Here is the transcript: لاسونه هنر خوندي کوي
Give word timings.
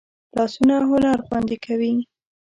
لاسونه 0.35 0.75
هنر 0.91 1.17
خوندي 1.27 1.57
کوي 1.65 1.93